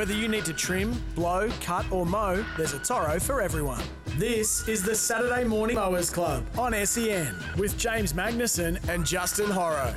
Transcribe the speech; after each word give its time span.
Whether 0.00 0.14
you 0.14 0.28
need 0.28 0.46
to 0.46 0.54
trim, 0.54 0.98
blow, 1.14 1.50
cut, 1.60 1.84
or 1.92 2.06
mow, 2.06 2.42
there's 2.56 2.72
a 2.72 2.78
Toro 2.78 3.20
for 3.20 3.42
everyone. 3.42 3.82
This 4.16 4.66
is 4.66 4.82
the 4.82 4.94
Saturday 4.94 5.44
Morning 5.44 5.76
Mowers 5.76 6.08
Club 6.08 6.42
on 6.56 6.72
SEN 6.86 7.36
with 7.58 7.76
James 7.76 8.14
Magnuson 8.14 8.82
and 8.88 9.04
Justin 9.04 9.48
Horro. 9.48 9.94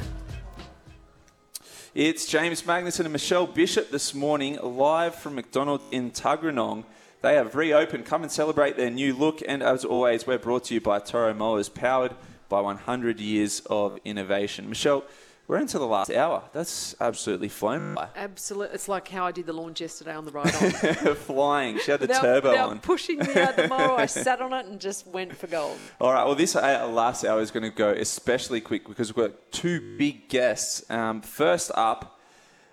It's 1.95 2.25
James 2.25 2.63
Magnuson 2.63 3.05
and 3.05 3.13
Michelle 3.13 3.47
Bishop 3.47 3.91
this 3.91 4.13
morning, 4.13 4.59
live 4.61 5.15
from 5.15 5.35
McDonald 5.35 5.79
in 5.89 6.11
Tuggeranong. 6.11 6.83
They 7.21 7.35
have 7.35 7.55
reopened. 7.55 8.05
Come 8.05 8.23
and 8.23 8.31
celebrate 8.31 8.75
their 8.75 8.91
new 8.91 9.15
look. 9.15 9.41
And 9.47 9.63
as 9.63 9.85
always, 9.85 10.27
we're 10.27 10.37
brought 10.37 10.65
to 10.65 10.73
you 10.73 10.81
by 10.81 10.99
Toro 10.99 11.33
Mowers, 11.33 11.69
powered 11.69 12.13
by 12.49 12.59
100 12.59 13.21
years 13.21 13.61
of 13.69 13.97
innovation. 14.03 14.67
Michelle, 14.67 15.05
we're 15.47 15.57
into 15.57 15.77
the 15.77 15.85
last 15.85 16.09
hour. 16.11 16.43
That's 16.53 16.95
absolutely 17.01 17.49
flown 17.49 17.95
by. 17.95 18.07
Absolutely. 18.15 18.75
It's 18.75 18.87
like 18.87 19.07
how 19.09 19.25
I 19.25 19.31
did 19.31 19.45
the 19.45 19.53
launch 19.53 19.81
yesterday 19.81 20.13
on 20.15 20.25
the 20.25 20.31
ride 20.31 20.55
on. 20.55 21.15
Flying. 21.15 21.79
She 21.79 21.91
had 21.91 21.99
the 21.99 22.07
Without- 22.07 22.21
turbo 22.21 22.49
without 22.51 22.69
on. 22.69 22.79
pushing 22.79 23.19
me 23.19 23.35
out 23.35 23.55
the 23.57 23.67
mower, 23.67 23.99
I 23.99 24.05
sat 24.05 24.41
on 24.41 24.53
it 24.53 24.65
and 24.67 24.79
just 24.79 25.05
went 25.05 25.35
for 25.35 25.47
gold. 25.47 25.77
All 26.01 26.13
right. 26.13 26.23
Well, 26.25 26.35
this 26.35 26.55
uh, 26.55 26.87
last 26.91 27.25
hour 27.25 27.41
is 27.41 27.51
going 27.51 27.63
to 27.69 27.75
go 27.75 27.89
especially 27.91 28.61
quick 28.61 28.87
because 28.87 29.13
we've 29.13 29.27
got 29.27 29.51
two 29.51 29.97
big 29.97 30.29
guests. 30.29 30.89
Um, 30.89 31.21
first 31.21 31.71
up, 31.75 32.19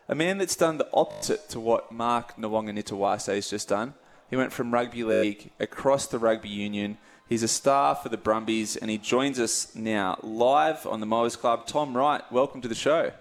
a 0.09 0.15
man 0.15 0.39
that's 0.39 0.57
done 0.57 0.79
the 0.79 0.89
opposite 0.95 1.49
to 1.51 1.61
what 1.61 1.91
Mark 1.93 2.37
Nawaqanitawase 2.37 3.27
has 3.35 3.51
just 3.51 3.69
done. 3.69 3.95
He 4.29 4.37
went 4.37 4.53
from 4.53 4.73
rugby 4.73 5.03
league 5.03 5.51
across 5.59 6.07
the 6.07 6.19
rugby 6.21 6.49
union. 6.49 6.99
He's 7.31 7.45
a 7.45 7.49
star 7.49 7.95
for 7.95 8.09
the 8.09 8.17
Brumbies, 8.17 8.75
and 8.77 8.91
he 8.91 8.99
joins 8.99 9.39
us 9.39 9.73
now 9.77 10.19
live 10.21 10.85
on 10.85 10.99
the 10.99 11.07
Mowers 11.07 11.37
Club. 11.37 11.65
Tom 11.65 11.97
Wright, 11.97 12.23
welcome 12.33 12.61
to 12.61 12.67
the 12.67 12.75
show. 12.75 13.13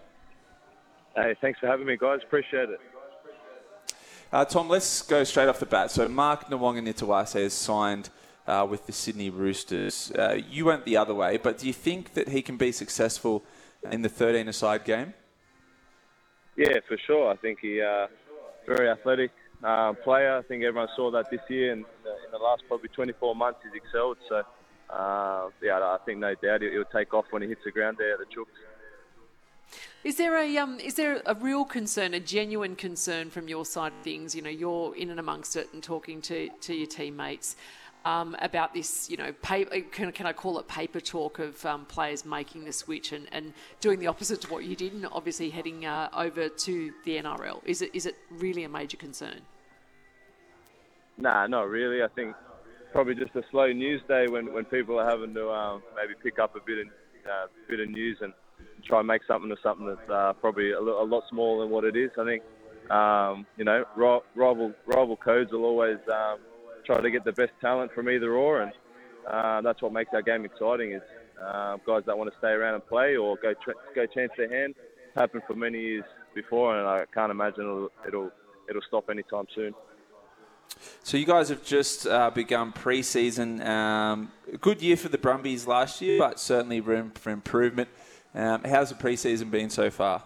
Hey, 1.16 1.36
thanks 1.42 1.60
for 1.60 1.68
having 1.68 1.86
me, 1.86 1.96
guys. 1.96 2.22
Appreciate 2.24 2.70
it. 2.70 2.82
Uh, 4.34 4.46
Tom, 4.46 4.68
let's 4.68 5.04
go 5.04 5.24
straight 5.24 5.48
off 5.48 5.60
the 5.60 5.68
bat. 5.68 5.92
So 5.92 6.08
Mark 6.08 6.50
Nawaqanitawase 6.50 7.40
has 7.40 7.54
signed 7.54 8.10
uh, 8.48 8.66
with 8.68 8.88
the 8.88 8.94
Sydney 8.94 9.30
Roosters. 9.30 10.12
Uh, 10.18 10.40
you 10.50 10.66
went 10.66 10.86
the 10.86 10.98
other 10.98 11.14
way, 11.14 11.38
but 11.38 11.60
do 11.60 11.68
you 11.68 11.74
think 11.74 12.16
that 12.16 12.30
he 12.30 12.42
can 12.42 12.58
be 12.58 12.72
successful 12.72 13.44
in 13.92 14.02
the 14.02 14.10
13-a-side 14.10 14.86
game? 14.86 15.14
Yeah, 16.56 16.80
for 16.88 16.98
sure. 17.06 17.32
I 17.32 17.36
think 17.36 17.60
he's 17.62 17.84
uh, 17.84 18.08
very 18.66 18.90
athletic 18.90 19.30
uh, 19.64 19.94
player. 20.04 20.36
I 20.36 20.42
think 20.42 20.64
everyone 20.64 20.90
saw 20.96 21.12
that 21.12 21.30
this 21.30 21.42
year, 21.48 21.74
and 21.74 21.86
in 22.30 22.40
the 22.40 22.44
last 22.44 22.64
probably 22.68 22.90
24 22.90 23.36
months, 23.36 23.60
he's 23.64 23.82
excelled. 23.82 24.18
So, 24.28 24.44
uh, 24.90 25.50
yeah, 25.62 25.78
I 25.78 25.98
think 26.06 26.20
no 26.20 26.36
doubt 26.36 26.62
he'll, 26.62 26.86
take 26.86 27.14
off 27.14 27.26
when 27.32 27.42
he 27.42 27.48
hits 27.48 27.62
the 27.66 27.72
ground 27.72 27.98
there, 28.00 28.18
the 28.18 28.26
chooks. 28.26 28.48
Is 30.04 30.16
there 30.16 30.40
a 30.40 30.58
um, 30.58 30.80
is 30.80 30.96
there 30.96 31.22
a 31.26 31.36
real 31.36 31.66
concern, 31.66 32.14
a 32.14 32.20
genuine 32.20 32.76
concern 32.76 33.30
from 33.30 33.48
your 33.48 33.66
side 33.66 33.92
of 33.92 34.04
things? 34.04 34.34
You 34.34 34.42
know, 34.42 34.50
you're 34.50 34.96
in 34.96 35.10
and 35.10 35.20
amongst 35.20 35.56
it 35.56 35.70
and 35.74 35.84
talking 35.84 36.22
to, 36.22 36.50
to 36.62 36.74
your 36.74 36.88
teammates 36.88 37.56
um, 38.06 38.36
about 38.42 38.74
this. 38.74 39.10
You 39.10 39.18
know, 39.18 39.34
paper, 39.42 39.82
can, 39.92 40.12
can 40.12 40.26
I 40.26 40.34
call 40.34 40.58
it 40.58 40.68
paper 40.68 41.02
talk 41.02 41.40
of 41.40 41.64
um, 41.66 41.86
players 41.86 42.26
making 42.26 42.64
the 42.64 42.74
switch 42.74 43.12
and, 43.12 43.28
and 43.32 43.54
doing 43.82 44.00
the 44.00 44.08
opposite 44.08 44.42
to 44.42 44.48
what 44.52 44.64
you 44.64 44.76
did, 44.76 44.94
and 44.94 45.06
obviously 45.12 45.50
heading 45.50 45.86
uh, 45.86 46.10
over 46.16 46.48
to 46.50 46.94
the 47.04 47.18
NRL? 47.18 47.62
Is 47.66 47.82
it 47.82 47.92
is 47.94 48.06
it 48.06 48.16
really 48.32 48.64
a 48.64 48.70
major 48.70 48.98
concern? 48.98 49.42
Nah, 51.20 51.48
not 51.48 51.70
really. 51.70 52.02
I 52.04 52.08
think 52.16 52.36
probably 52.92 53.16
just 53.16 53.36
a 53.36 53.42
slow 53.52 53.72
news 53.72 54.02
day 54.08 54.26
when, 54.30 54.54
when 54.54 54.66
people 54.66 55.00
are 55.00 55.10
having 55.10 55.34
to 55.34 55.50
um, 55.50 55.84
maybe 55.96 56.14
pick 56.24 56.40
up 56.40 56.56
a 56.56 56.60
bit 56.66 56.80
of 56.80 56.88
uh, 57.30 57.48
bit 57.68 57.80
of 57.82 57.90
news 57.90 58.18
and 58.22 58.34
try 58.86 59.00
and 59.00 59.08
make 59.08 59.22
something 59.28 59.52
of 59.52 59.58
something 59.62 59.86
that's 59.86 60.10
uh, 60.10 60.34
probably 60.40 60.72
a, 60.72 60.80
lo- 60.80 61.04
a 61.04 61.06
lot 61.06 61.24
smaller 61.30 61.64
than 61.64 61.72
what 61.72 61.84
it 61.84 61.96
is. 61.96 62.10
I 62.18 62.26
think 62.26 62.44
um, 62.92 63.46
you 63.58 63.66
know 63.66 63.84
ri- 63.96 64.22
rival 64.36 64.74
rival 64.88 65.18
codes 65.18 65.52
will 65.52 65.66
always 65.66 65.98
um, 66.12 66.38
try 66.86 67.02
to 67.02 67.12
get 67.12 67.26
the 67.26 67.34
best 67.34 67.52
talent 67.62 67.92
from 67.94 68.10
either 68.10 68.34
or, 68.34 68.62
and 68.62 68.72
uh, 69.30 69.62
that's 69.62 69.82
what 69.82 69.92
makes 69.94 70.12
our 70.14 70.22
game 70.22 70.46
exciting. 70.46 70.94
Is 70.94 71.02
uh, 71.44 71.78
guys 71.86 72.04
that 72.06 72.18
want 72.18 72.32
to 72.32 72.38
stay 72.38 72.50
around 72.50 72.76
and 72.76 72.88
play 72.88 73.18
or 73.18 73.38
go 73.42 73.54
tr- 73.62 73.78
go 73.94 74.06
chance 74.08 74.32
their 74.38 74.50
hand. 74.50 74.74
Happened 75.16 75.44
for 75.48 75.56
many 75.56 75.80
years 75.82 76.06
before, 76.36 76.78
and 76.78 76.88
I 76.88 77.04
can't 77.14 77.32
imagine 77.32 77.64
it'll 77.64 77.90
it'll, 78.08 78.32
it'll 78.70 78.82
stop 78.88 79.10
anytime 79.10 79.46
soon. 79.54 79.74
So 81.04 81.18
you 81.18 81.26
guys 81.26 81.50
have 81.50 81.64
just 81.64 82.08
uh, 82.08 82.30
begun 82.30 82.72
pre-season. 82.72 83.62
Um, 83.62 84.32
good 84.62 84.82
year 84.82 84.98
for 84.98 85.10
the 85.10 85.18
Brumbies 85.18 85.68
last 85.68 86.02
year, 86.02 86.20
but 86.20 86.40
certainly 86.40 86.82
room 86.82 87.12
for 87.12 87.30
improvement. 87.32 87.90
Um, 88.34 88.64
how's 88.64 88.90
the 88.90 88.96
pre-season 88.96 89.50
been 89.50 89.70
so 89.70 89.90
far? 89.90 90.24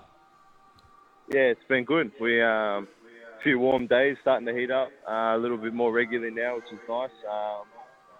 Yeah, 1.30 1.42
it's 1.42 1.64
been 1.70 1.86
good. 1.86 2.12
We 2.20 2.42
um, 2.42 2.88
a 3.40 3.44
few 3.44 3.60
warm 3.60 3.88
days 3.88 4.18
starting 4.22 4.46
to 4.46 4.54
heat 4.54 4.72
up 4.72 4.90
uh, 5.10 5.36
a 5.36 5.38
little 5.38 5.58
bit 5.58 5.74
more 5.74 5.92
regularly 5.92 6.34
now, 6.34 6.56
which 6.56 6.66
is 6.72 6.80
nice. 6.88 7.10
Um, 7.32 7.64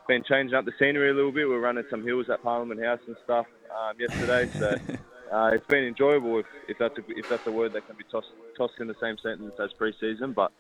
been 0.08 0.24
changing 0.24 0.56
up 0.56 0.66
the 0.66 0.74
scenery 0.80 1.12
a 1.12 1.14
little 1.14 1.32
bit. 1.32 1.48
We're 1.48 1.60
running 1.60 1.84
some 1.90 2.04
hills 2.04 2.28
at 2.30 2.44
Parliament 2.44 2.84
House 2.84 3.00
and 3.08 3.16
stuff 3.24 3.46
um, 3.72 4.00
yesterday, 4.00 4.50
so 4.58 4.76
uh, 5.34 5.52
it's 5.54 5.66
been 5.68 5.84
enjoyable. 5.84 6.40
If, 6.40 6.46
if 6.68 6.78
that's 6.78 6.98
a, 6.98 7.02
if 7.08 7.28
that's 7.30 7.46
a 7.48 7.52
word 7.52 7.74
that 7.74 7.88
can 7.88 7.96
be 7.96 8.04
tossed 8.12 8.28
tossed 8.58 8.80
in 8.80 8.88
the 8.88 8.96
same 9.02 9.18
sentence 9.22 9.54
as 9.60 9.74
pre-season, 9.74 10.34
but 10.34 10.52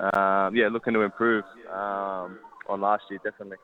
um, 0.00 0.54
yeah, 0.56 0.68
looking 0.68 0.94
to 0.94 1.02
improve 1.02 1.44
um, 1.72 2.38
on 2.68 2.80
last 2.80 3.04
year 3.10 3.20
definitely. 3.22 3.58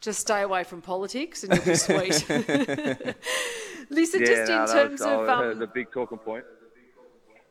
Just 0.00 0.20
stay 0.20 0.42
away 0.42 0.62
from 0.62 0.82
politics 0.82 1.42
and 1.42 1.54
you'll 1.54 1.64
be 1.64 1.74
sweet. 1.74 2.24
Listen, 3.90 4.20
yeah, 4.20 4.26
just 4.26 4.48
no, 4.48 4.62
in 4.62 4.66
terms 4.68 5.00
was, 5.00 5.02
of 5.02 5.28
um, 5.28 5.58
the 5.58 5.66
big 5.66 5.90
talking 5.92 6.18
point. 6.18 6.44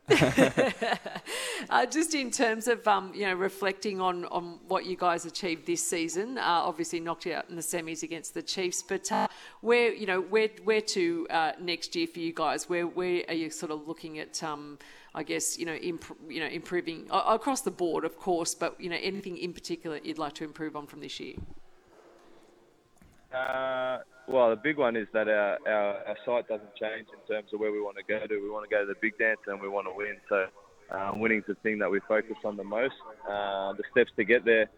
Uh, 1.67 1.83
just 1.83 2.13
in 2.13 2.29
terms 2.29 2.67
of 2.67 2.87
um, 2.87 3.11
you 3.15 3.25
know 3.25 3.33
reflecting 3.33 3.99
on, 3.99 4.25
on 4.25 4.59
what 4.67 4.85
you 4.85 4.95
guys 4.95 5.25
achieved 5.25 5.65
this 5.65 5.85
season, 5.85 6.37
uh, 6.37 6.41
obviously 6.43 6.99
knocked 6.99 7.25
out 7.25 7.49
in 7.49 7.55
the 7.55 7.61
semis 7.61 8.03
against 8.03 8.35
the 8.35 8.41
Chiefs, 8.41 8.83
but 8.83 9.11
uh, 9.11 9.27
where 9.61 9.91
you 9.91 10.05
know 10.05 10.21
where 10.21 10.49
where 10.63 10.81
to 10.81 11.25
uh, 11.31 11.53
next 11.59 11.95
year 11.95 12.05
for 12.05 12.19
you 12.19 12.33
guys? 12.33 12.69
Where 12.69 12.85
where 12.85 13.23
are 13.27 13.33
you 13.33 13.49
sort 13.49 13.71
of 13.71 13.87
looking 13.87 14.19
at? 14.19 14.43
Um, 14.43 14.77
I 15.15 15.23
guess 15.23 15.57
you 15.57 15.65
know 15.65 15.75
imp- 15.75 16.17
you 16.29 16.39
know 16.39 16.47
improving 16.47 17.07
across 17.09 17.61
the 17.61 17.71
board, 17.71 18.05
of 18.05 18.17
course, 18.17 18.53
but 18.53 18.79
you 18.79 18.89
know 18.89 18.99
anything 19.01 19.37
in 19.37 19.53
particular 19.53 19.99
you'd 20.03 20.19
like 20.19 20.33
to 20.33 20.43
improve 20.43 20.75
on 20.75 20.85
from 20.85 20.99
this 20.99 21.19
year. 21.19 21.35
Uh, 23.35 23.99
well, 24.27 24.49
the 24.49 24.55
big 24.55 24.77
one 24.77 24.95
is 24.95 25.07
that 25.13 25.27
our, 25.27 25.57
our, 25.67 25.93
our 26.07 26.17
sight 26.25 26.47
doesn't 26.47 26.75
change 26.75 27.07
in 27.13 27.35
terms 27.35 27.49
of 27.53 27.59
where 27.59 27.71
we 27.71 27.81
want 27.81 27.97
to 27.97 28.03
go 28.03 28.25
to. 28.25 28.41
We 28.41 28.49
want 28.49 28.67
to 28.67 28.73
go 28.73 28.81
to 28.81 28.87
the 28.87 28.99
big 29.01 29.17
dance 29.17 29.39
and 29.47 29.61
we 29.61 29.67
want 29.67 29.87
to 29.87 29.93
win. 29.95 30.17
So 30.29 30.45
um, 30.95 31.19
winning's 31.19 31.45
the 31.47 31.55
thing 31.55 31.79
that 31.79 31.89
we 31.89 31.99
focus 32.07 32.37
on 32.43 32.57
the 32.57 32.63
most. 32.63 32.95
Uh, 33.29 33.73
the 33.73 33.83
steps 33.91 34.11
to 34.17 34.23
get 34.23 34.45
there, 34.45 34.69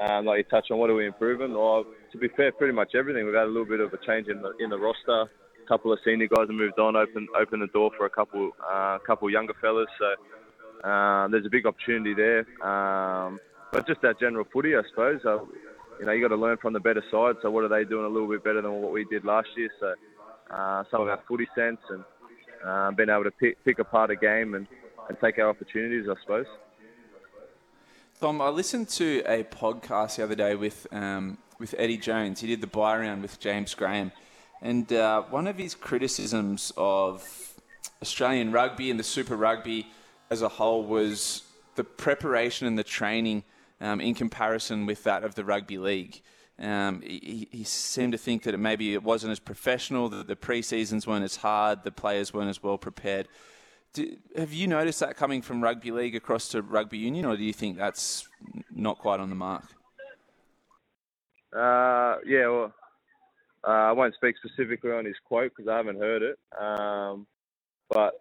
um, 0.00 0.26
like 0.26 0.38
you 0.38 0.44
touched 0.44 0.70
on, 0.70 0.78
what 0.78 0.90
are 0.90 0.94
we 0.94 1.06
improving? 1.06 1.54
Or 1.54 1.84
to 2.12 2.18
be 2.18 2.28
fair, 2.36 2.52
pretty 2.52 2.72
much 2.72 2.94
everything. 2.94 3.26
We've 3.26 3.34
had 3.34 3.44
a 3.44 3.52
little 3.52 3.66
bit 3.66 3.80
of 3.80 3.92
a 3.92 3.98
change 4.06 4.28
in 4.28 4.40
the 4.42 4.52
in 4.62 4.70
the 4.70 4.78
roster. 4.78 5.30
A 5.62 5.66
couple 5.66 5.92
of 5.92 5.98
senior 6.04 6.28
guys 6.28 6.46
have 6.48 6.50
moved 6.50 6.78
on, 6.78 6.96
open 6.96 7.26
open 7.38 7.60
the 7.60 7.66
door 7.68 7.90
for 7.96 8.06
a 8.06 8.10
couple 8.10 8.50
uh, 8.70 8.98
couple 9.06 9.30
younger 9.30 9.54
fellas. 9.60 9.88
So 9.98 10.88
uh, 10.88 11.28
there's 11.28 11.46
a 11.46 11.50
big 11.50 11.66
opportunity 11.66 12.14
there. 12.14 12.40
Um, 12.66 13.38
but 13.72 13.86
just 13.86 14.02
that 14.02 14.20
general 14.20 14.44
footy, 14.52 14.76
I 14.76 14.82
suppose. 14.90 15.20
Uh, 15.24 15.38
you 15.98 16.06
know, 16.06 16.12
you 16.12 16.20
got 16.20 16.34
to 16.34 16.40
learn 16.40 16.56
from 16.58 16.72
the 16.72 16.80
better 16.80 17.02
side. 17.10 17.36
So 17.42 17.50
what 17.50 17.64
are 17.64 17.68
they 17.68 17.84
doing 17.84 18.04
a 18.04 18.08
little 18.08 18.28
bit 18.28 18.44
better 18.44 18.62
than 18.62 18.72
what 18.82 18.92
we 18.92 19.04
did 19.04 19.24
last 19.24 19.48
year? 19.56 19.70
So 19.80 19.94
uh, 20.50 20.84
some 20.90 21.02
of 21.02 21.08
our 21.08 21.20
footy 21.28 21.48
sense 21.54 21.78
and 21.90 22.04
uh, 22.64 22.90
being 22.92 23.10
able 23.10 23.24
to 23.24 23.30
pick, 23.30 23.62
pick 23.64 23.78
apart 23.78 24.10
a 24.10 24.16
game 24.16 24.54
and, 24.54 24.66
and 25.08 25.18
take 25.20 25.38
our 25.38 25.48
opportunities, 25.48 26.06
I 26.08 26.14
suppose. 26.22 26.46
Tom, 28.20 28.40
I 28.40 28.48
listened 28.48 28.88
to 28.90 29.22
a 29.26 29.44
podcast 29.44 30.16
the 30.16 30.24
other 30.24 30.36
day 30.36 30.54
with 30.54 30.86
um, 30.92 31.38
with 31.58 31.74
Eddie 31.76 31.96
Jones. 31.96 32.40
He 32.40 32.46
did 32.46 32.60
the 32.60 32.66
Bye 32.66 32.98
Round 32.98 33.20
with 33.22 33.40
James 33.40 33.74
Graham, 33.74 34.12
and 34.62 34.90
uh, 34.92 35.22
one 35.22 35.46
of 35.46 35.58
his 35.58 35.74
criticisms 35.74 36.72
of 36.76 37.54
Australian 38.00 38.52
rugby 38.52 38.90
and 38.90 38.98
the 38.98 39.04
Super 39.04 39.36
Rugby 39.36 39.88
as 40.30 40.42
a 40.42 40.48
whole 40.48 40.84
was 40.84 41.42
the 41.74 41.84
preparation 41.84 42.66
and 42.66 42.78
the 42.78 42.84
training 42.84 43.42
um, 43.80 44.00
in 44.00 44.14
comparison 44.14 44.86
with 44.86 45.04
that 45.04 45.24
of 45.24 45.34
the 45.34 45.44
rugby 45.44 45.78
league. 45.78 46.20
Um, 46.58 47.00
he, 47.00 47.48
he, 47.50 47.64
seemed 47.64 48.12
to 48.12 48.18
think 48.18 48.44
that 48.44 48.54
it 48.54 48.58
maybe 48.58 48.94
it 48.94 49.02
wasn't 49.02 49.32
as 49.32 49.40
professional, 49.40 50.08
that 50.10 50.28
the 50.28 50.36
pre-seasons 50.36 51.04
weren't 51.04 51.24
as 51.24 51.36
hard, 51.36 51.82
the 51.82 51.90
players 51.90 52.32
weren't 52.32 52.48
as 52.48 52.62
well 52.62 52.78
prepared. 52.78 53.26
Do, 53.92 54.16
have 54.36 54.52
you 54.52 54.68
noticed 54.68 55.00
that 55.00 55.16
coming 55.16 55.42
from 55.42 55.62
rugby 55.62 55.90
league 55.90 56.14
across 56.14 56.48
to 56.48 56.62
rugby 56.62 56.98
union, 56.98 57.24
or 57.24 57.36
do 57.36 57.42
you 57.42 57.52
think 57.52 57.76
that's 57.76 58.28
not 58.70 58.98
quite 58.98 59.18
on 59.18 59.30
the 59.30 59.34
mark? 59.34 59.64
Uh, 61.52 62.18
yeah, 62.24 62.48
well, 62.48 62.72
uh, 63.66 63.70
I 63.70 63.92
won't 63.92 64.14
speak 64.14 64.36
specifically 64.44 64.92
on 64.92 65.04
his 65.04 65.16
quote 65.24 65.52
because 65.56 65.68
I 65.68 65.76
haven't 65.76 65.98
heard 65.98 66.22
it. 66.22 66.38
Um, 66.60 67.26
but 67.90 68.14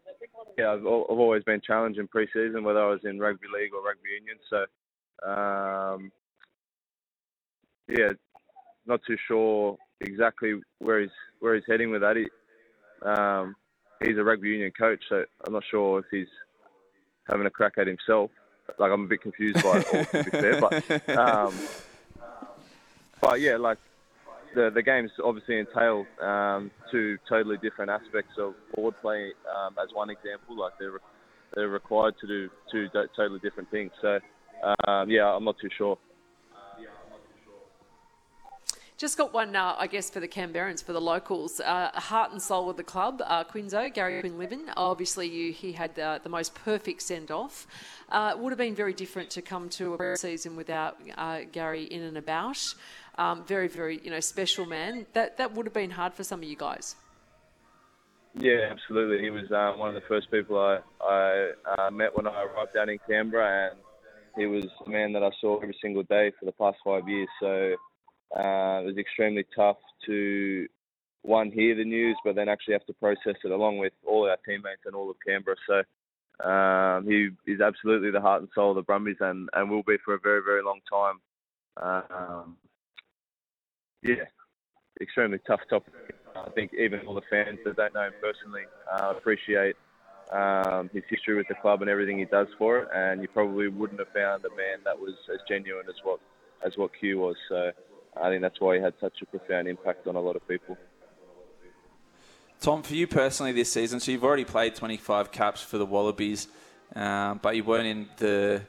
yeah, 0.58 0.72
I've, 0.72 0.80
I've 0.80 0.86
always 0.86 1.44
been 1.44 1.62
challenged 1.62 2.00
in 2.00 2.08
pre-season, 2.08 2.64
whether 2.64 2.84
I 2.84 2.90
was 2.90 3.02
in 3.04 3.20
rugby 3.20 3.48
league 3.54 3.74
or 3.74 3.84
rugby 3.84 4.10
union. 4.20 4.38
So 4.50 4.66
um, 5.22 6.12
yeah, 7.88 8.10
not 8.86 9.02
too 9.06 9.18
sure 9.28 9.78
exactly 10.02 10.56
where 10.80 11.02
he's 11.02 11.10
where 11.40 11.56
he's 11.56 11.64
heading 11.68 11.92
with 11.92 12.02
that. 12.02 12.16
He, 12.18 12.26
um, 13.08 13.56
he's 14.04 14.18
a 14.18 14.24
rugby 14.24 14.50
union 14.50 14.72
coach, 14.78 15.04
so 15.10 15.24
I'm 15.46 15.54
not 15.54 15.64
sure 15.70 16.00
if 16.00 16.06
he's 16.12 16.28
having 17.28 17.46
a 17.46 17.50
crack 17.50 17.74
at 17.78 17.88
himself. 17.88 18.32
Like 18.80 18.92
I'm 18.92 19.04
a 19.04 19.08
bit 19.08 19.22
confused 19.22 19.62
by 19.64 19.80
it 19.80 19.86
all, 19.94 20.06
to 20.06 20.24
be 20.24 20.32
fair, 20.32 20.62
but 20.62 21.18
um, 21.18 21.60
but 23.22 23.42
yeah, 23.42 23.58
like 23.58 23.78
the 24.56 24.70
the 24.74 24.82
games 24.82 25.12
obviously 25.24 25.60
entail 25.60 26.06
um, 26.22 26.72
two 26.92 27.18
totally 27.28 27.58
different 27.58 27.92
aspects 27.92 28.34
of 28.38 28.54
board 28.74 28.96
play. 29.02 29.32
Um, 29.56 29.76
as 29.82 29.90
one 29.94 30.10
example, 30.10 30.58
like 30.58 30.74
they're 30.80 31.00
they're 31.56 31.70
required 31.70 32.16
to 32.22 32.28
do 32.28 32.50
two 32.72 32.88
totally 33.16 33.40
different 33.40 33.70
things. 33.70 33.92
So 34.02 34.20
um, 34.88 35.10
yeah, 35.10 35.26
I'm 35.26 35.44
not 35.44 35.58
too 35.60 35.70
sure. 35.78 35.98
Just 39.04 39.18
got 39.18 39.34
one, 39.34 39.54
uh, 39.54 39.76
I 39.78 39.88
guess, 39.88 40.10
for 40.10 40.22
the 40.22 40.30
Canberrans, 40.30 40.82
for 40.82 40.94
the 40.94 41.02
locals. 41.02 41.60
Uh, 41.60 41.90
heart 41.94 42.32
and 42.32 42.42
soul 42.42 42.70
of 42.70 42.78
the 42.78 42.84
club, 42.84 43.22
uh, 43.26 43.44
Quinzo, 43.44 43.94
Gary 43.94 44.22
Quinlivan. 44.22 44.72
Obviously, 44.78 45.28
you, 45.28 45.52
he 45.52 45.74
had 45.74 45.98
uh, 46.00 46.20
the 46.24 46.30
most 46.30 46.56
perfect 46.56 47.02
send 47.02 47.30
off. 47.30 47.68
Uh, 48.10 48.34
it 48.34 48.40
would 48.40 48.52
have 48.52 48.58
been 48.58 48.76
very 48.76 48.94
different 48.94 49.30
to 49.32 49.42
come 49.42 49.68
to 49.70 49.96
a 49.96 50.16
season 50.16 50.56
without 50.56 50.98
uh, 51.18 51.40
Gary 51.52 51.84
in 51.84 52.02
and 52.04 52.18
about. 52.18 52.76
Um, 53.18 53.44
very, 53.44 53.68
very, 53.68 54.00
you 54.04 54.10
know, 54.10 54.22
special 54.22 54.66
man. 54.66 55.06
That 55.12 55.38
that 55.38 55.54
would 55.54 55.66
have 55.66 55.74
been 55.74 55.92
hard 55.92 56.14
for 56.14 56.24
some 56.24 56.40
of 56.40 56.46
you 56.46 56.56
guys. 56.56 56.96
Yeah, 58.40 58.70
absolutely. 58.72 59.22
He 59.22 59.32
was 59.32 59.52
um, 59.52 59.80
one 59.80 59.90
of 59.90 59.96
the 59.96 60.08
first 60.08 60.32
people 60.32 60.58
I, 60.58 60.80
I 61.04 61.52
uh, 61.78 61.92
met 61.92 62.16
when 62.16 62.26
I 62.26 62.44
arrived 62.44 62.74
down 62.74 62.90
in 62.90 63.00
Canberra, 63.08 63.72
and 63.72 63.80
he 64.38 64.46
was 64.46 64.66
a 64.86 64.90
man 64.90 65.14
that 65.14 65.24
I 65.24 65.30
saw 65.40 65.58
every 65.58 65.78
single 65.82 66.04
day 66.04 66.32
for 66.40 66.46
the 66.46 66.52
past 66.54 66.78
five 66.84 67.08
years. 67.08 67.30
So 67.40 67.76
uh, 68.36 68.82
it 68.82 68.86
was 68.86 68.98
extremely 68.98 69.46
tough 69.56 69.78
to 70.06 70.68
one 71.22 71.52
hear 71.52 71.76
the 71.76 71.86
news, 71.86 72.18
but 72.26 72.36
then 72.36 72.50
actually 72.50 72.74
have 72.74 72.86
to 72.86 72.94
process 72.94 73.36
it 73.44 73.52
along 73.52 73.78
with 73.78 73.94
all 74.06 74.30
our 74.30 74.38
teammates 74.46 74.82
and 74.86 74.96
all 74.96 75.10
of 75.10 75.16
Canberra. 75.26 75.56
So 75.68 75.84
um, 76.48 77.08
he 77.08 77.30
is 77.52 77.62
absolutely 77.62 78.12
the 78.12 78.22
heart 78.22 78.42
and 78.42 78.50
soul 78.54 78.72
of 78.72 78.76
the 78.76 78.82
Brumbies, 78.82 79.18
and, 79.20 79.50
and 79.54 79.70
will 79.70 79.84
be 79.84 79.98
for 80.04 80.16
a 80.16 80.20
very 80.20 80.42
very 80.44 80.64
long 80.64 80.80
time. 80.92 81.22
Um, 81.78 82.58
yeah, 84.02 84.26
extremely 85.00 85.40
tough 85.48 85.62
topic. 85.70 85.94
I 86.36 86.50
think 86.50 86.74
even 86.74 87.02
all 87.08 87.14
the 87.14 87.22
fans 87.30 87.60
that 87.64 87.78
don't 87.78 87.94
know 87.94 88.02
him 88.02 88.14
personally 88.22 88.64
uh, 88.92 89.14
appreciate 89.16 89.76
um, 90.34 90.90
his 90.94 91.04
history 91.10 91.36
with 91.36 91.48
the 91.48 91.56
club 91.56 91.82
and 91.82 91.90
everything 91.90 92.18
he 92.18 92.26
does 92.26 92.48
for 92.58 92.80
it. 92.80 92.90
And 92.94 93.22
you 93.22 93.28
probably 93.28 93.68
wouldn't 93.68 94.00
have 94.00 94.10
found 94.10 94.44
a 94.46 94.50
man 94.50 94.80
that 94.84 95.00
was 95.00 95.14
as 95.34 95.40
genuine 95.48 95.86
as 95.88 95.96
what 96.04 96.20
as 96.66 96.78
what 96.78 96.92
Q 97.00 97.20
was. 97.20 97.36
So 97.50 97.72
I 98.22 98.30
think 98.30 98.42
that's 98.42 98.60
why 98.60 98.78
he 98.78 98.82
had 98.82 98.94
such 99.00 99.22
a 99.22 99.26
profound 99.26 99.68
impact 99.68 100.08
on 100.08 100.16
a 100.16 100.20
lot 100.20 100.36
of 100.36 100.48
people. 100.48 100.78
Tom, 102.60 102.82
for 102.82 102.94
you 102.94 103.08
personally 103.08 103.52
this 103.52 103.72
season, 103.72 104.00
so 104.00 104.12
you've 104.12 104.24
already 104.24 104.46
played 104.46 104.74
25 104.74 105.32
caps 105.34 105.62
for 105.62 105.78
the 105.78 105.86
Wallabies, 105.86 106.48
um, 106.96 107.42
but 107.44 107.58
you 107.58 107.64
weren't 107.64 107.88
in 107.88 108.08
the 108.18 108.62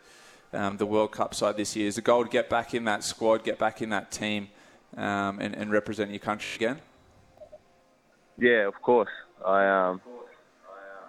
um, 0.52 0.76
the 0.76 0.86
World 0.86 1.12
Cup 1.12 1.34
side 1.34 1.56
this 1.56 1.74
year. 1.76 1.88
Is 1.88 1.96
the 1.96 2.02
goal 2.02 2.24
to 2.24 2.30
get 2.30 2.48
back 2.48 2.74
in 2.74 2.84
that 2.84 3.04
squad, 3.04 3.44
get 3.44 3.58
back 3.58 3.82
in 3.82 3.90
that 3.90 4.10
team, 4.10 4.48
um, 4.96 5.40
and, 5.40 5.54
and, 5.54 5.70
represent 5.70 6.10
your 6.10 6.20
country 6.20 6.54
again? 6.54 6.80
Yeah, 8.38 8.66
of 8.68 8.80
course. 8.80 9.10
I 9.44 9.66
um, 9.66 10.00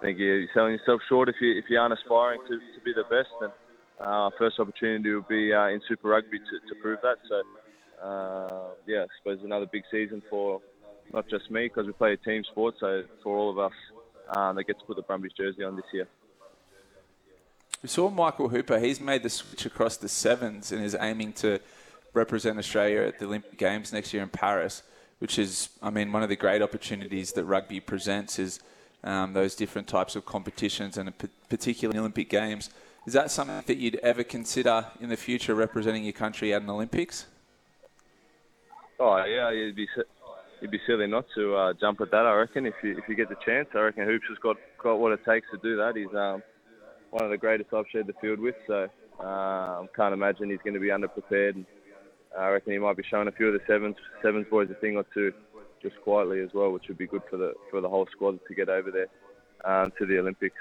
think 0.06 0.20
you're 0.20 0.46
selling 0.54 0.74
yourself 0.74 1.02
short 1.10 1.30
if 1.30 1.36
you 1.42 1.58
if 1.58 1.66
you 1.70 1.80
aren't 1.80 1.94
aspiring 1.94 2.40
to, 2.48 2.60
to 2.60 2.84
be 2.84 2.94
the 2.94 3.04
best. 3.04 3.34
And 3.42 3.52
uh, 4.00 4.30
first 4.38 4.60
opportunity 4.60 5.12
will 5.12 5.26
be 5.28 5.54
uh, 5.54 5.68
in 5.68 5.82
Super 5.88 6.10
Rugby 6.10 6.40
to, 6.40 6.76
to 6.76 6.82
prove 6.82 7.00
that. 7.02 7.18
So 7.28 8.06
uh, 8.06 8.68
yeah, 8.88 9.04
I 9.04 9.08
suppose 9.18 9.40
another 9.44 9.66
big 9.66 9.84
season 9.90 10.22
for 10.30 10.62
not 11.14 11.28
just 11.30 11.50
me 11.50 11.66
because 11.68 11.88
we 11.88 11.94
play 11.94 12.14
a 12.14 12.18
team 12.18 12.44
sport. 12.52 12.76
So 12.80 13.04
for 13.24 13.36
all 13.36 13.50
of 13.50 13.58
us 13.58 13.74
um, 14.36 14.56
that 14.56 14.66
get 14.66 14.80
to 14.80 14.86
put 14.86 14.96
the 14.96 15.02
Brumbies 15.02 15.32
jersey 15.36 15.64
on 15.64 15.76
this 15.76 15.86
year. 15.92 16.08
We 17.82 17.90
saw 17.90 18.10
Michael 18.10 18.50
Hooper. 18.50 18.80
He's 18.80 19.00
made 19.00 19.24
the 19.24 19.30
switch 19.30 19.66
across 19.66 19.98
the 19.98 20.10
sevens 20.10 20.72
and 20.72 20.84
is 20.84 20.96
aiming 21.00 21.34
to 21.34 21.60
represent 22.14 22.58
Australia 22.58 23.02
at 23.02 23.20
the 23.20 23.26
Olympic 23.26 23.58
Games 23.58 23.92
next 23.92 24.14
year 24.14 24.24
in 24.24 24.30
Paris, 24.30 24.82
which 25.20 25.38
is, 25.38 25.70
I 25.82 25.90
mean, 25.90 26.12
one 26.12 26.24
of 26.24 26.30
the 26.30 26.36
great 26.36 26.62
opportunities 26.62 27.34
that 27.34 27.44
rugby 27.44 27.80
presents 27.80 28.40
is 28.40 28.60
um, 29.06 29.34
those 29.34 29.56
different 29.56 29.88
types 29.88 30.16
of 30.16 30.26
competitions 30.26 30.98
and 30.98 31.14
particularly 31.50 32.00
Olympic 32.00 32.30
Games. 32.30 32.70
Is 33.06 33.14
that 33.14 33.30
something 33.30 33.64
that 33.66 33.78
you'd 33.78 33.96
ever 33.98 34.24
consider 34.24 34.88
in 35.00 35.10
the 35.10 35.18
future 35.18 35.54
representing 35.54 36.04
your 36.04 36.14
country 36.14 36.54
at 36.54 36.64
an 36.64 36.70
Olympics? 36.70 37.28
Oh 39.00 39.24
yeah, 39.24 39.52
you'd 39.52 39.76
be 39.76 39.88
you'd 40.62 40.72
be 40.72 40.82
silly 40.88 41.06
not 41.06 41.26
to 41.36 41.56
uh, 41.56 41.74
jump 41.74 42.02
at 42.02 42.10
that. 42.12 42.26
I 42.26 42.34
reckon 42.34 42.66
if 42.66 42.74
you 42.82 42.98
if 42.98 43.08
you 43.08 43.16
get 43.16 43.30
the 43.30 43.36
chance, 43.46 43.68
I 43.76 43.80
reckon 43.80 44.06
Hoops 44.06 44.26
has 44.30 44.40
got 44.40 44.58
got 44.82 45.00
what 45.00 45.12
it 45.12 45.24
takes 45.24 45.48
to 45.52 45.58
do 45.58 45.78
that. 45.78 45.96
He's 45.96 46.14
um, 46.16 46.42
one 47.12 47.24
of 47.24 47.30
the 47.30 47.38
greatest 47.38 47.74
I've 47.74 47.86
shared 47.92 48.08
the 48.08 48.14
field 48.14 48.40
with, 48.40 48.56
so 48.66 48.88
um, 49.24 49.88
can't 49.96 50.14
imagine 50.14 50.50
he's 50.50 50.60
going 50.64 50.74
to 50.74 50.80
be 50.80 50.88
underprepared. 50.88 51.64
I 52.38 52.50
reckon 52.50 52.74
he 52.74 52.80
might 52.80 52.98
be 52.98 53.04
showing 53.10 53.28
a 53.28 53.32
few 53.32 53.48
of 53.48 53.54
the 53.54 53.62
sevens 53.68 53.96
sevens 54.24 54.48
boys 54.50 54.70
a 54.72 54.76
thing 54.76 54.98
or 54.98 55.06
two, 55.14 55.32
just 55.82 56.00
quietly 56.02 56.42
as 56.42 56.54
well, 56.54 56.72
which 56.72 56.88
would 56.88 56.98
be 56.98 57.08
good 57.08 57.24
for 57.30 57.38
the 57.38 57.54
for 57.70 57.82
the 57.82 57.90
whole 57.90 58.08
squad 58.12 58.40
to 58.48 58.56
get 58.56 58.70
over 58.70 58.92
there 58.92 59.08
um, 59.64 59.92
to 59.98 60.06
the 60.06 60.20
Olympics. 60.20 60.58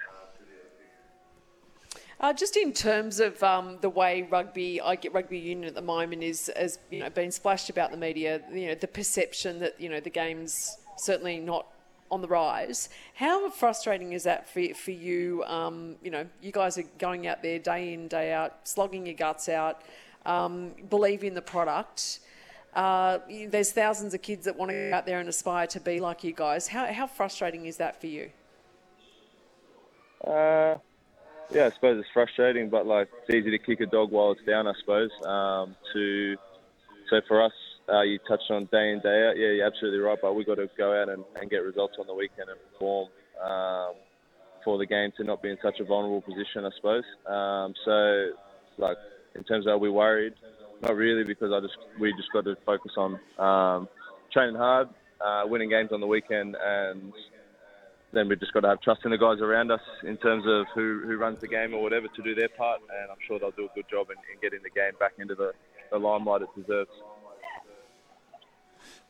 Uh, 2.20 2.32
just 2.32 2.56
in 2.56 2.72
terms 2.72 3.20
of 3.20 3.42
um, 3.42 3.78
the 3.80 3.90
way 3.90 4.22
rugby, 4.30 4.80
I 4.80 4.96
get 4.96 5.12
rugby 5.12 5.38
union 5.38 5.68
at 5.68 5.74
the 5.74 5.82
moment 5.82 6.22
is 6.22 6.48
as 6.50 6.78
you 6.90 7.00
know 7.00 7.10
being 7.10 7.30
splashed 7.30 7.70
about 7.70 7.90
the 7.90 7.96
media. 7.96 8.40
You 8.52 8.68
know 8.68 8.74
the 8.74 8.88
perception 8.88 9.58
that 9.60 9.80
you 9.80 9.88
know 9.88 10.00
the 10.00 10.10
game's 10.10 10.78
certainly 10.96 11.38
not 11.38 11.66
on 12.10 12.22
the 12.22 12.28
rise. 12.28 12.88
How 13.14 13.50
frustrating 13.50 14.12
is 14.12 14.22
that 14.22 14.48
for 14.48 14.62
for 14.74 14.92
you? 14.92 15.42
Um, 15.44 15.96
you 16.02 16.10
know, 16.10 16.26
you 16.40 16.52
guys 16.52 16.78
are 16.78 16.84
going 16.98 17.26
out 17.26 17.42
there 17.42 17.58
day 17.58 17.92
in 17.92 18.08
day 18.08 18.32
out, 18.32 18.68
slogging 18.68 19.06
your 19.06 19.16
guts 19.16 19.48
out, 19.48 19.82
um, 20.24 20.72
the 20.88 21.42
product. 21.44 22.20
Uh, 22.74 23.18
there's 23.48 23.70
thousands 23.72 24.14
of 24.14 24.22
kids 24.22 24.44
that 24.46 24.56
want 24.56 24.70
to 24.70 24.90
go 24.90 24.96
out 24.96 25.06
there 25.06 25.20
and 25.20 25.28
aspire 25.28 25.66
to 25.68 25.80
be 25.80 26.00
like 26.00 26.24
you 26.24 26.32
guys. 26.32 26.68
How 26.68 26.92
how 26.92 27.06
frustrating 27.06 27.66
is 27.66 27.76
that 27.76 28.00
for 28.00 28.08
you? 28.08 28.30
Uh 30.26 30.76
yeah, 31.50 31.66
I 31.66 31.70
suppose 31.70 31.98
it's 32.00 32.08
frustrating, 32.12 32.68
but 32.70 32.86
like 32.86 33.08
it's 33.22 33.34
easy 33.34 33.50
to 33.50 33.58
kick 33.58 33.80
a 33.80 33.86
dog 33.86 34.10
while 34.10 34.32
it's 34.32 34.42
down. 34.44 34.66
I 34.66 34.72
suppose. 34.80 35.10
Um, 35.24 35.76
to 35.92 36.36
so 37.10 37.20
for 37.28 37.42
us, 37.42 37.52
uh, 37.88 38.00
you 38.02 38.18
touched 38.26 38.50
on 38.50 38.64
day 38.72 38.90
in 38.90 39.00
day 39.00 39.28
out. 39.28 39.36
Yeah, 39.36 39.48
you're 39.48 39.66
absolutely 39.66 40.00
right. 40.00 40.18
But 40.20 40.34
we've 40.34 40.46
got 40.46 40.56
to 40.56 40.68
go 40.76 41.00
out 41.00 41.08
and, 41.08 41.24
and 41.40 41.50
get 41.50 41.58
results 41.58 41.94
on 41.98 42.06
the 42.06 42.14
weekend 42.14 42.48
and 42.48 42.58
perform 42.72 43.08
um, 43.44 43.92
for 44.64 44.78
the 44.78 44.86
game 44.86 45.12
to 45.18 45.24
not 45.24 45.42
be 45.42 45.50
in 45.50 45.58
such 45.62 45.80
a 45.80 45.84
vulnerable 45.84 46.22
position. 46.22 46.64
I 46.64 46.70
suppose. 46.76 47.04
Um, 47.26 47.74
so 47.84 48.30
like 48.78 48.96
in 49.34 49.44
terms 49.44 49.66
of 49.66 49.74
are 49.74 49.78
we 49.78 49.90
worried? 49.90 50.34
Not 50.84 50.96
really, 50.96 51.24
because 51.24 51.50
I 51.50 51.60
just 51.60 51.78
we 51.98 52.12
just 52.12 52.30
got 52.32 52.44
to 52.44 52.56
focus 52.66 52.92
on 52.98 53.18
um, 53.38 53.88
training 54.30 54.56
hard, 54.56 54.88
uh, 55.24 55.44
winning 55.46 55.70
games 55.70 55.92
on 55.92 56.00
the 56.00 56.06
weekend, 56.06 56.56
and 56.62 57.12
then 58.12 58.28
we've 58.28 58.38
just 58.38 58.52
got 58.52 58.60
to 58.60 58.68
have 58.68 58.82
trust 58.82 59.00
in 59.06 59.10
the 59.10 59.16
guys 59.16 59.40
around 59.40 59.70
us 59.70 59.80
in 60.06 60.18
terms 60.18 60.44
of 60.46 60.66
who, 60.74 61.00
who 61.06 61.16
runs 61.16 61.40
the 61.40 61.48
game 61.48 61.72
or 61.72 61.82
whatever 61.82 62.06
to 62.08 62.22
do 62.22 62.34
their 62.34 62.50
part, 62.50 62.80
and 62.80 63.10
I'm 63.10 63.16
sure 63.26 63.38
they'll 63.38 63.50
do 63.52 63.64
a 63.64 63.74
good 63.74 63.86
job 63.90 64.08
in, 64.10 64.16
in 64.32 64.40
getting 64.42 64.60
the 64.62 64.68
game 64.70 64.92
back 65.00 65.12
into 65.18 65.34
the, 65.34 65.52
the 65.90 65.98
limelight 65.98 66.42
it 66.42 66.48
deserves. 66.54 66.90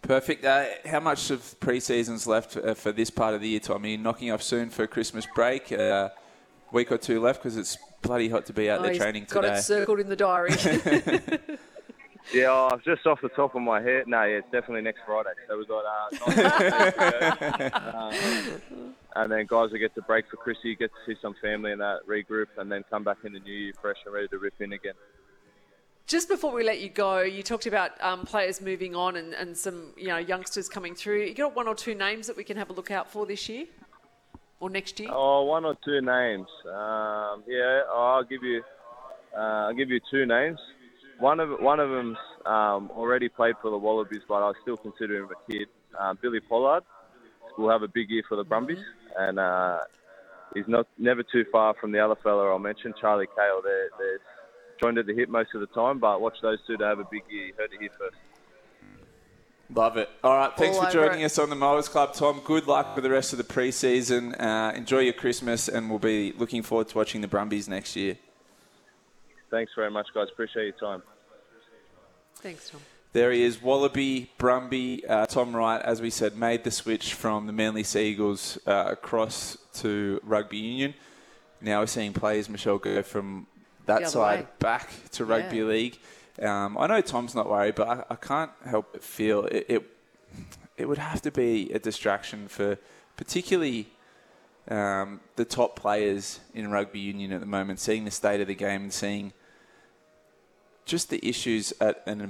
Perfect. 0.00 0.44
Uh, 0.44 0.66
how 0.86 1.00
much 1.00 1.30
of 1.30 1.58
pre-season's 1.58 2.26
left 2.26 2.56
uh, 2.56 2.74
for 2.74 2.92
this 2.92 3.10
part 3.10 3.34
of 3.34 3.40
the 3.40 3.48
year, 3.48 3.60
Tommy? 3.60 3.96
Knocking 3.96 4.30
off 4.30 4.42
soon 4.42 4.70
for 4.70 4.86
Christmas 4.86 5.26
break. 5.34 5.72
Uh, 5.72 6.10
week 6.72 6.92
or 6.92 6.98
two 6.98 7.20
left 7.20 7.42
because 7.42 7.56
it's 7.56 7.78
bloody 8.04 8.28
hot 8.28 8.46
to 8.46 8.52
be 8.52 8.70
out 8.70 8.80
oh, 8.80 8.82
there 8.84 8.94
training 8.94 9.24
got 9.24 9.42
today. 9.42 9.48
Got 9.48 9.58
it 9.58 9.62
circled 9.62 10.00
in 10.00 10.08
the 10.08 10.16
diary. 10.16 10.52
Yeah, 12.32 12.48
oh, 12.48 12.80
just 12.84 13.06
off 13.06 13.20
the 13.20 13.28
top 13.28 13.54
of 13.54 13.60
my 13.60 13.82
head, 13.82 14.08
no, 14.08 14.22
yeah, 14.22 14.38
it's 14.38 14.50
definitely 14.50 14.80
next 14.80 15.00
Friday. 15.04 15.30
So 15.46 15.58
we've 15.58 15.68
got 15.68 15.84
uh, 15.84 16.10
um, 17.94 18.14
and 19.16 19.30
then 19.30 19.46
guys 19.46 19.70
will 19.70 19.78
get 19.78 19.94
to 19.94 20.02
break 20.02 20.30
for 20.30 20.38
Chrissy, 20.38 20.74
get 20.74 20.90
to 20.90 20.96
see 21.06 21.18
some 21.20 21.34
family 21.42 21.72
and 21.72 21.80
that 21.82 22.06
regroup, 22.08 22.46
and 22.56 22.72
then 22.72 22.82
come 22.88 23.04
back 23.04 23.18
in 23.24 23.34
the 23.34 23.40
new 23.40 23.52
year 23.52 23.72
fresh 23.80 23.98
and 24.06 24.14
ready 24.14 24.28
to 24.28 24.38
rip 24.38 24.54
in 24.60 24.72
again. 24.72 24.94
Just 26.06 26.28
before 26.28 26.52
we 26.52 26.64
let 26.64 26.80
you 26.80 26.88
go, 26.88 27.20
you 27.20 27.42
talked 27.42 27.66
about 27.66 27.90
um, 28.02 28.24
players 28.24 28.60
moving 28.60 28.94
on 28.96 29.16
and, 29.16 29.34
and 29.34 29.56
some 29.56 29.92
you 29.96 30.08
know 30.08 30.18
youngsters 30.18 30.68
coming 30.68 30.94
through. 30.94 31.24
You 31.24 31.34
got 31.34 31.54
one 31.54 31.68
or 31.68 31.74
two 31.74 31.94
names 31.94 32.26
that 32.26 32.36
we 32.36 32.44
can 32.44 32.56
have 32.56 32.70
a 32.70 32.72
look 32.72 32.90
out 32.90 33.10
for 33.10 33.26
this 33.26 33.50
year 33.50 33.66
or 34.64 34.70
next 34.70 34.98
year? 34.98 35.10
Oh, 35.12 35.44
one 35.44 35.64
or 35.64 35.76
two 35.84 36.00
names. 36.00 36.48
Um, 36.66 37.44
yeah, 37.46 37.82
I'll 37.92 38.24
give 38.24 38.42
you. 38.42 38.62
Uh, 39.36 39.68
I'll 39.68 39.74
give 39.74 39.90
you 39.90 40.00
two 40.10 40.26
names. 40.26 40.58
One 41.18 41.38
of 41.38 41.60
one 41.60 41.80
of 41.80 41.90
them's 41.90 42.16
um, 42.46 42.90
already 42.96 43.28
played 43.28 43.56
for 43.60 43.70
the 43.70 43.78
Wallabies, 43.78 44.22
but 44.26 44.42
I 44.42 44.52
still 44.62 44.76
consider 44.76 45.18
him 45.18 45.28
a 45.30 45.52
kid. 45.52 45.68
Um, 46.00 46.18
Billy 46.20 46.40
Pollard 46.40 46.82
will 47.58 47.70
have 47.70 47.82
a 47.82 47.88
big 47.88 48.10
year 48.10 48.24
for 48.28 48.36
the 48.36 48.44
Brumbies, 48.44 48.84
and 49.18 49.38
uh, 49.38 49.80
he's 50.54 50.66
not 50.66 50.86
never 50.98 51.22
too 51.22 51.44
far 51.52 51.74
from 51.80 51.92
the 51.92 52.00
other 52.00 52.16
fella 52.22 52.50
I'll 52.50 52.58
mention, 52.58 52.94
Charlie 53.00 53.28
Cale. 53.36 53.60
They're, 53.62 53.90
they're 53.98 54.18
joined 54.82 54.98
at 54.98 55.06
the 55.06 55.14
hip 55.14 55.28
most 55.28 55.50
of 55.54 55.60
the 55.60 55.68
time, 55.68 56.00
but 56.00 56.20
watch 56.20 56.36
those 56.42 56.58
two 56.66 56.76
to 56.78 56.84
have 56.84 56.98
a 56.98 57.06
big 57.10 57.22
year. 57.28 57.46
You 57.46 57.54
heard 57.56 57.70
it 57.72 57.80
here 57.80 57.90
first. 57.98 58.16
Love 59.72 59.96
it. 59.96 60.10
All 60.22 60.36
right, 60.36 60.52
thanks 60.56 60.76
All 60.76 60.84
for 60.84 60.90
joining 60.92 61.22
it. 61.22 61.24
us 61.24 61.38
on 61.38 61.48
the 61.50 61.56
Mowers 61.56 61.88
Club, 61.88 62.12
Tom. 62.12 62.40
Good 62.44 62.66
luck 62.66 62.94
with 62.94 63.02
the 63.04 63.10
rest 63.10 63.32
of 63.32 63.38
the 63.38 63.44
preseason. 63.44 64.38
Uh, 64.40 64.72
enjoy 64.76 65.00
your 65.00 65.14
Christmas, 65.14 65.68
and 65.68 65.88
we'll 65.88 65.98
be 65.98 66.32
looking 66.36 66.62
forward 66.62 66.88
to 66.88 66.98
watching 66.98 67.22
the 67.22 67.28
Brumbies 67.28 67.66
next 67.68 67.96
year. 67.96 68.18
Thanks 69.50 69.72
very 69.74 69.90
much, 69.90 70.08
guys. 70.14 70.28
Appreciate 70.32 70.64
your 70.64 70.72
time. 70.90 71.02
Thanks, 72.36 72.68
Tom. 72.70 72.80
There 73.12 73.30
he 73.32 73.42
is, 73.42 73.62
Wallaby, 73.62 74.30
Brumby. 74.38 75.08
Uh, 75.08 75.24
Tom 75.26 75.54
Wright, 75.54 75.80
as 75.80 76.02
we 76.02 76.10
said, 76.10 76.36
made 76.36 76.64
the 76.64 76.70
switch 76.70 77.14
from 77.14 77.46
the 77.46 77.52
Manly 77.52 77.84
Sea 77.84 78.08
Eagles 78.10 78.58
uh, 78.66 78.86
across 78.90 79.56
to 79.74 80.20
rugby 80.24 80.58
union. 80.58 80.94
Now 81.60 81.80
we're 81.80 81.86
seeing 81.86 82.12
players, 82.12 82.48
Michelle, 82.48 82.78
go 82.78 83.02
from 83.02 83.46
that 83.86 84.08
side 84.10 84.40
way. 84.40 84.46
back 84.58 84.90
to 85.12 85.24
rugby 85.24 85.58
Yeah. 85.58 85.64
league. 85.64 85.98
Um, 86.42 86.76
I 86.78 86.86
know 86.86 87.00
Tom's 87.00 87.34
not 87.34 87.48
worried, 87.48 87.74
but 87.74 87.88
I, 87.88 88.04
I 88.10 88.16
can't 88.16 88.50
help 88.64 88.92
but 88.92 89.02
feel 89.02 89.44
it, 89.44 89.66
it. 89.68 89.82
It 90.76 90.86
would 90.88 90.98
have 90.98 91.22
to 91.22 91.30
be 91.30 91.70
a 91.72 91.78
distraction 91.78 92.48
for 92.48 92.76
particularly 93.16 93.88
um, 94.68 95.20
the 95.36 95.44
top 95.44 95.76
players 95.78 96.40
in 96.52 96.68
rugby 96.70 96.98
union 96.98 97.32
at 97.32 97.40
the 97.40 97.46
moment, 97.46 97.78
seeing 97.78 98.04
the 98.04 98.10
state 98.10 98.40
of 98.40 98.48
the 98.48 98.54
game 98.56 98.82
and 98.82 98.92
seeing 98.92 99.32
just 100.86 101.08
the 101.08 101.26
issues 101.26 101.72
at 101.80 102.02
an 102.06 102.20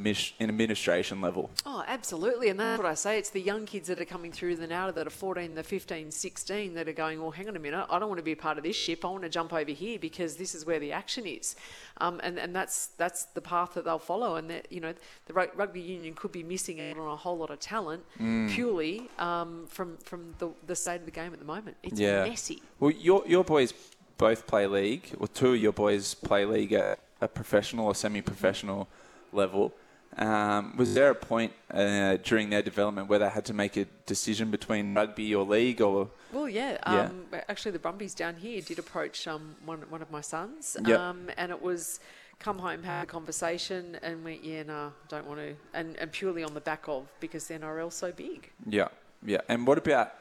administration 0.40 1.20
level. 1.20 1.50
Oh, 1.66 1.82
absolutely. 1.88 2.49
And 2.50 2.61
that's 2.61 2.78
what 2.80 2.87
I 2.87 2.94
say. 2.94 3.18
It's 3.18 3.30
the 3.30 3.40
young 3.40 3.66
kids 3.66 3.88
that 3.88 4.00
are 4.00 4.04
coming 4.04 4.30
through 4.30 4.56
the 4.56 4.66
now 4.66 4.90
that 4.90 5.06
are 5.06 5.11
14, 5.11 5.54
the 5.54 5.62
15, 5.62 6.11
16 6.11 6.75
that 6.75 6.88
are 6.88 6.92
going, 6.92 7.20
well, 7.20 7.32
hang 7.32 7.49
on 7.49 7.56
a 7.56 7.58
minute. 7.58 7.87
I 7.90 7.99
don't 7.99 8.08
want 8.08 8.18
to 8.18 8.25
be 8.25 8.32
a 8.32 8.37
part 8.37 8.56
of 8.58 8.64
this 8.64 8.76
ship. 8.76 9.04
I 9.04 9.08
want 9.08 9.23
to 9.25 9.28
jump 9.28 9.52
over 9.52 9.70
here 9.73 9.99
because 9.99 10.37
this 10.37 10.54
is 10.54 10.64
where 10.64 10.78
the 10.78 10.92
action 10.92 11.26
is. 11.26 11.56
Um, 11.99 12.20
and, 12.23 12.38
and 12.38 12.54
that's 12.54 12.87
that's 12.96 13.25
the 13.26 13.40
path 13.40 13.75
that 13.75 13.84
they'll 13.84 13.99
follow. 13.99 14.37
And, 14.37 14.49
that, 14.50 14.70
you 14.70 14.80
know, 14.80 14.94
the 15.26 15.34
rugby 15.34 15.80
union 15.80 16.14
could 16.14 16.32
be 16.32 16.42
missing 16.44 16.80
out 16.80 16.96
on 16.99 17.08
a 17.08 17.16
whole 17.16 17.38
lot 17.38 17.50
of 17.50 17.58
talent 17.61 18.04
purely 18.50 19.08
um, 19.18 19.66
from, 19.68 19.96
from 19.99 20.34
the, 20.38 20.50
the 20.66 20.76
state 20.76 20.96
of 21.00 21.06
the 21.06 21.11
game 21.11 21.32
at 21.32 21.38
the 21.38 21.44
moment. 21.44 21.76
It's 21.82 21.99
Yeah. 21.99 22.25
messy. 22.25 22.62
Well, 22.78 22.90
your 22.92 23.25
your 23.26 23.44
boys 23.44 23.73
both 24.16 24.46
play 24.46 24.66
league, 24.66 25.11
or 25.18 25.26
two 25.26 25.54
of 25.54 25.58
your 25.61 25.73
boys 25.73 26.14
play 26.14 26.44
league 26.44 26.73
at 26.73 26.99
a 27.24 27.28
professional 27.28 27.86
or 27.86 27.94
semi-professional 27.94 28.86
level. 29.32 29.72
Um, 30.16 30.76
was 30.76 30.94
there 30.94 31.10
a 31.10 31.14
point 31.14 31.52
uh, 31.72 32.18
during 32.22 32.50
their 32.50 32.62
development 32.62 33.08
where 33.08 33.18
they 33.18 33.28
had 33.28 33.44
to 33.46 33.54
make 33.54 33.76
a 33.76 33.86
decision 34.06 34.50
between 34.50 34.94
rugby 34.94 35.34
or 35.34 35.44
league, 35.44 35.80
or 35.80 36.08
Well, 36.32 36.48
yeah. 36.48 36.78
Yeah. 36.86 37.06
Um, 37.06 37.24
Actually, 37.48 37.72
the 37.72 37.80
Brumbies 37.80 38.14
down 38.14 38.36
here 38.36 38.60
did 38.60 38.78
approach 38.78 39.26
um, 39.26 39.56
one, 39.64 39.80
one 39.90 40.02
of 40.02 40.10
my 40.12 40.20
sons. 40.20 40.76
Yep. 40.86 40.98
Um, 40.98 41.30
and 41.36 41.50
it 41.50 41.60
was 41.60 41.98
come 42.38 42.58
home, 42.58 42.82
have 42.84 43.04
a 43.04 43.06
conversation, 43.06 43.98
and 44.02 44.24
went, 44.24 44.44
yeah, 44.44 44.62
no, 44.62 44.92
don't 45.08 45.26
want 45.26 45.40
to. 45.40 45.56
And, 45.72 45.96
and 45.96 46.12
purely 46.12 46.44
on 46.44 46.54
the 46.54 46.60
back 46.60 46.86
of 46.86 47.06
because 47.18 47.48
the 47.48 47.54
NRL's 47.54 47.94
so 47.94 48.12
big. 48.12 48.50
yeah, 48.68 48.88
yeah? 49.24 49.40
And 49.48 49.66
what 49.66 49.78
about? 49.78 50.14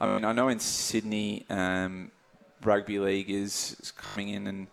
I 0.00 0.06
mean, 0.06 0.24
I 0.24 0.32
know 0.32 0.48
in 0.48 0.58
Sydney, 0.58 1.46
um, 1.48 2.10
rugby 2.62 2.98
league 2.98 3.30
is 3.30 3.92
coming 3.96 4.30
in 4.30 4.46
and 4.46 4.66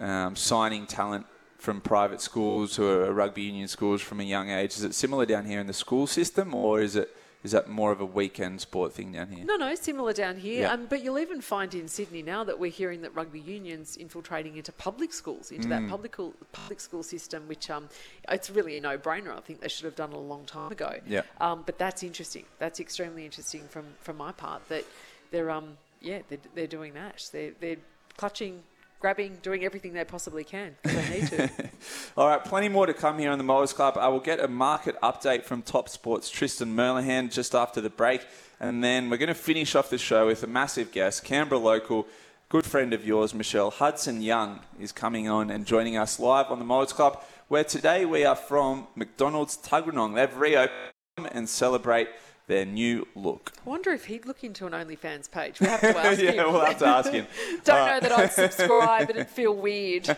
um, 0.00 0.34
signing 0.36 0.86
talent 0.86 1.26
from 1.58 1.80
private 1.80 2.20
schools 2.22 2.78
or 2.78 3.12
rugby 3.12 3.42
union 3.42 3.68
schools 3.68 4.00
from 4.00 4.18
a 4.20 4.24
young 4.24 4.48
age. 4.50 4.70
Is 4.76 4.82
it 4.82 4.94
similar 4.94 5.26
down 5.26 5.44
here 5.44 5.60
in 5.60 5.66
the 5.66 5.74
school 5.74 6.06
system, 6.06 6.54
or 6.54 6.80
is 6.80 6.96
it 6.96 7.14
is 7.42 7.52
that 7.52 7.70
more 7.70 7.90
of 7.90 8.02
a 8.02 8.04
weekend 8.04 8.60
sport 8.60 8.92
thing 8.92 9.12
down 9.12 9.28
here? 9.28 9.42
No, 9.46 9.56
no, 9.56 9.74
similar 9.74 10.12
down 10.12 10.36
here. 10.36 10.62
Yeah. 10.62 10.72
Um, 10.72 10.84
but 10.90 11.02
you'll 11.02 11.18
even 11.18 11.40
find 11.40 11.74
in 11.74 11.88
Sydney 11.88 12.22
now 12.22 12.44
that 12.44 12.58
we're 12.58 12.70
hearing 12.70 13.00
that 13.00 13.14
rugby 13.14 13.40
unions 13.40 13.96
infiltrating 13.96 14.58
into 14.58 14.72
public 14.72 15.10
schools, 15.14 15.50
into 15.50 15.66
Mm. 15.66 15.70
that 15.70 15.88
public 15.88 16.12
school, 16.14 16.34
public 16.52 16.80
school 16.80 17.02
system, 17.02 17.48
which 17.48 17.70
um, 17.70 17.88
it's 18.28 18.50
really 18.50 18.76
a 18.76 18.80
no-brainer. 18.82 19.34
I 19.34 19.40
think 19.40 19.60
they 19.62 19.68
should 19.68 19.86
have 19.86 19.96
done 19.96 20.10
it 20.10 20.16
a 20.16 20.18
long 20.18 20.44
time 20.44 20.70
ago. 20.70 20.96
Yeah. 21.06 21.22
Um, 21.40 21.62
but 21.64 21.78
that's 21.78 22.02
interesting. 22.02 22.44
That's 22.58 22.78
extremely 22.78 23.24
interesting 23.24 23.62
from 23.68 23.84
from 24.00 24.18
my 24.18 24.32
part. 24.32 24.66
That 24.68 24.84
they're 25.30 25.50
um 25.50 25.78
yeah 26.02 26.20
they're, 26.28 26.38
they're 26.54 26.66
doing 26.66 26.92
that. 26.94 27.26
They're 27.32 27.52
they're 27.58 27.76
clutching, 28.18 28.62
grabbing, 29.00 29.38
doing 29.42 29.64
everything 29.64 29.94
they 29.94 30.04
possibly 30.04 30.44
can 30.44 30.76
because 30.82 31.08
they 31.08 31.20
need 31.20 31.28
to. 31.28 31.50
All 32.18 32.28
right, 32.28 32.44
plenty 32.44 32.68
more 32.68 32.84
to 32.84 32.92
come 32.92 33.18
here 33.18 33.30
on 33.30 33.38
the 33.38 33.44
Mowers 33.44 33.72
Club. 33.72 33.96
I 33.98 34.08
will 34.08 34.20
get 34.20 34.40
a 34.40 34.46
market 34.46 35.00
update 35.02 35.44
from 35.44 35.62
Top 35.62 35.88
Sports 35.88 36.28
Tristan 36.28 36.76
Merlihan 36.76 37.32
just 37.32 37.54
after 37.54 37.80
the 37.80 37.88
break. 37.88 38.20
And 38.60 38.84
then 38.84 39.08
we're 39.08 39.16
going 39.16 39.28
to 39.28 39.34
finish 39.34 39.74
off 39.74 39.88
the 39.88 39.96
show 39.96 40.26
with 40.26 40.42
a 40.42 40.46
massive 40.46 40.92
guest, 40.92 41.24
Canberra 41.24 41.58
local, 41.58 42.06
good 42.50 42.66
friend 42.66 42.92
of 42.92 43.06
yours, 43.06 43.32
Michelle 43.32 43.70
Hudson 43.70 44.20
Young, 44.20 44.60
is 44.78 44.92
coming 44.92 45.28
on 45.28 45.50
and 45.50 45.64
joining 45.64 45.96
us 45.96 46.20
live 46.20 46.50
on 46.50 46.58
the 46.58 46.64
Mowers 46.66 46.92
Club, 46.92 47.22
where 47.48 47.64
today 47.64 48.04
we 48.04 48.26
are 48.26 48.36
from 48.36 48.86
McDonald's 48.94 49.56
Tuggeranong. 49.56 50.14
They've 50.14 50.36
reopened 50.36 50.92
and 51.32 51.48
celebrate 51.48 52.08
their 52.50 52.66
new 52.66 53.06
look. 53.14 53.52
I 53.64 53.70
wonder 53.70 53.92
if 53.92 54.06
he'd 54.06 54.26
look 54.26 54.42
into 54.42 54.66
an 54.66 54.72
OnlyFans 54.72 55.30
page. 55.30 55.60
We 55.60 55.68
have 55.68 55.80
to 55.80 55.88
ask 55.96 56.20
yeah, 56.20 56.32
him. 56.32 56.52
we'll 56.52 56.64
have 56.64 56.78
to 56.78 56.86
ask 56.86 57.12
him. 57.12 57.26
Don't 57.64 57.86
know 57.86 57.96
uh, 57.96 58.00
that 58.00 58.12
I'd 58.12 58.32
subscribe. 58.32 59.06
But 59.06 59.16
it'd 59.16 59.28
feel 59.40 59.54
weird. 59.54 60.14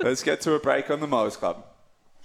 Let's 0.00 0.22
get 0.22 0.40
to 0.42 0.54
a 0.54 0.58
break 0.58 0.90
on 0.90 1.00
the 1.00 1.06
Mowers 1.06 1.36
Club. 1.36 1.64